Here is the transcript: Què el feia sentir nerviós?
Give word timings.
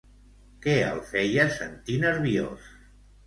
Què 0.63 0.73
el 0.85 1.01
feia 1.09 1.45
sentir 1.57 1.99
nerviós? 2.05 2.73